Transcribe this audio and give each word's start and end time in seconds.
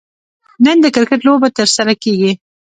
نن 0.65 0.77
د 0.81 0.85
کرکټ 0.95 1.19
لوبه 1.27 1.47
ترسره 1.57 1.93
کیږي 2.03 2.31